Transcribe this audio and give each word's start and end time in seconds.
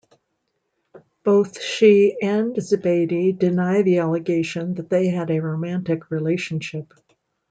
Both 1.23 1.61
she 1.61 2.17
and 2.19 2.55
Zubeidi 2.55 3.37
deny 3.37 3.83
the 3.83 3.99
allegation 3.99 4.73
that 4.73 4.89
they 4.89 5.09
had 5.09 5.29
a 5.29 5.43
romantic 5.43 6.09
relationship. 6.09 6.91